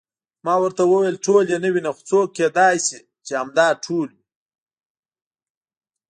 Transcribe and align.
ما 0.45 0.53
ورته 0.61 0.83
وویل: 0.87 1.15
ټول 1.25 1.43
یې 1.51 1.57
نه 1.63 1.69
وینم، 1.73 1.95
خو 2.07 2.19
کېدای 2.37 2.75
شي 2.85 2.99
چې 3.25 3.33
همدا 3.39 3.67
ټول 3.85 4.07
وي. 4.17 4.23